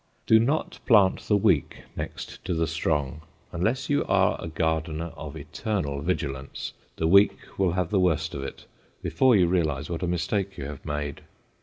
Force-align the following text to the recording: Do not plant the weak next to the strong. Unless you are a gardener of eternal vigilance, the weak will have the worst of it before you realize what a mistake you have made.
Do 0.25 0.39
not 0.39 0.79
plant 0.87 1.19
the 1.27 1.37
weak 1.37 1.83
next 1.95 2.43
to 2.45 2.55
the 2.55 2.65
strong. 2.65 3.21
Unless 3.51 3.87
you 3.87 4.03
are 4.05 4.35
a 4.43 4.47
gardener 4.47 5.13
of 5.15 5.35
eternal 5.35 6.01
vigilance, 6.01 6.73
the 6.95 7.05
weak 7.07 7.37
will 7.59 7.73
have 7.73 7.91
the 7.91 7.99
worst 7.99 8.33
of 8.33 8.41
it 8.43 8.65
before 9.03 9.35
you 9.35 9.45
realize 9.45 9.91
what 9.91 10.01
a 10.01 10.07
mistake 10.07 10.57
you 10.57 10.65
have 10.65 10.83
made. 10.83 11.21